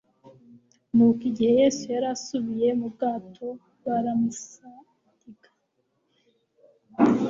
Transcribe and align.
Nuko 0.95 1.21
igihe 1.29 1.51
Yesu 1.61 1.83
yari 1.93 2.07
asubiye 2.15 2.69
mu 2.79 2.87
bwato 2.93 3.47
baramusariga, 3.83 5.49